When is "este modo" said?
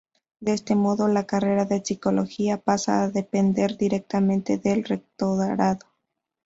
0.53-1.07